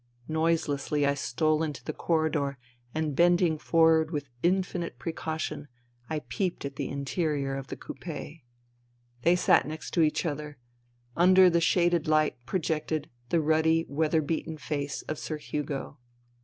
Noiselessly 0.29 1.05
I 1.05 1.13
stole 1.13 1.61
into 1.61 1.83
the 1.83 1.93
corridor, 1.93 2.57
and 2.95 3.15
bending 3.15 3.59
forward 3.59 4.09
with 4.09 4.29
infinite 4.41 4.97
precaution, 4.97 5.67
I 6.09 6.21
peeped 6.27 6.65
at 6.65 6.75
the 6.75 6.87
interior 6.89 7.55
of 7.55 7.67
the 7.67 7.75
coupe. 7.77 8.41
They 9.21 9.35
sat 9.35 9.67
next 9.67 9.95
each 9.99 10.25
other. 10.25 10.57
Under 11.15 11.51
the 11.51 11.61
shaded 11.61 12.07
light 12.07 12.43
projected 12.47 13.11
the 13.29 13.41
ruddy 13.41 13.85
weather 13.87 14.23
beaten 14.23 14.57
face 14.57 15.03
of 15.03 15.19
Sir 15.19 15.37
Hugo. 15.37 15.99